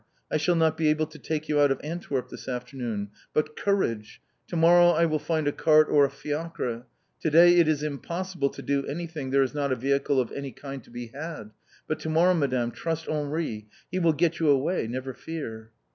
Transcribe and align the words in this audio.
I 0.31 0.37
shall 0.37 0.55
not 0.55 0.77
be 0.77 0.87
able 0.87 1.05
to 1.05 1.19
take 1.19 1.47
you 1.47 1.59
out 1.59 1.69
of 1.69 1.79
Antwerp 1.83 2.29
this 2.31 2.47
afternoon. 2.47 3.11
But 3.35 3.55
courage! 3.55 4.19
to 4.47 4.55
morrow 4.55 4.87
I 4.89 5.05
will 5.05 5.19
find 5.19 5.47
a 5.47 5.51
cart 5.51 5.89
or 5.91 6.05
a 6.05 6.09
fiacre. 6.09 6.87
To 7.19 7.29
day 7.29 7.57
it 7.59 7.67
is 7.67 7.83
impossible 7.83 8.49
to 8.49 8.63
do 8.63 8.83
anything, 8.87 9.29
there 9.29 9.43
is 9.43 9.53
not 9.53 9.71
a 9.71 9.75
vehicle 9.75 10.19
of 10.19 10.31
any 10.31 10.53
kind 10.53 10.83
to 10.85 10.89
be 10.89 11.11
had. 11.13 11.51
But 11.87 11.99
to 11.99 12.09
morrow, 12.09 12.33
Madame, 12.33 12.71
trust 12.71 13.07
Henri; 13.07 13.67
He 13.91 13.99
will 13.99 14.13
get 14.13 14.39
you 14.39 14.49
away, 14.49 14.87
never 14.87 15.13
fear!" 15.13 15.69